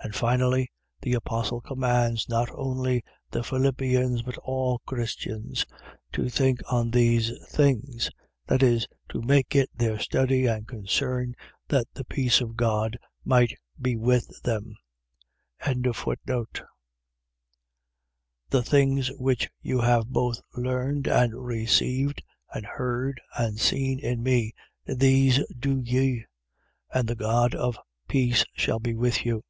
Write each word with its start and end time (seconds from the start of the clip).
And 0.00 0.14
finally, 0.14 0.70
the 1.02 1.14
apostle 1.14 1.60
commands, 1.60 2.28
not 2.28 2.48
only 2.54 3.02
the 3.32 3.42
Philippians, 3.42 4.22
but 4.22 4.38
all 4.38 4.78
Christians, 4.86 5.66
to 6.12 6.28
think 6.30 6.60
on 6.72 6.90
these 6.92 7.32
things.. 7.48 8.08
.that 8.46 8.62
is, 8.62 8.86
to 9.10 9.20
make 9.20 9.54
it 9.56 9.68
their 9.74 9.98
study 9.98 10.46
and 10.46 10.68
concern 10.68 11.34
that 11.66 11.88
the 11.92 12.04
peace 12.04 12.40
of 12.40 12.56
God 12.56 12.96
might 13.24 13.58
be 13.78 13.96
with 13.96 14.40
them. 14.44 14.76
4:9. 15.60 16.64
The 18.50 18.62
things 18.62 19.10
which 19.18 19.50
you 19.60 19.80
have 19.80 20.06
both 20.06 20.40
learned 20.54 21.08
and 21.08 21.34
received 21.44 22.22
and 22.54 22.64
heard 22.64 23.20
and 23.36 23.58
seen 23.58 23.98
in 23.98 24.22
me, 24.22 24.54
these 24.86 25.44
do 25.58 25.80
ye: 25.80 26.24
and 26.94 27.08
the 27.08 27.16
God 27.16 27.52
of 27.54 27.76
peace 28.08 28.44
shall 28.54 28.78
be 28.78 28.94
with 28.94 29.26
you. 29.26 29.42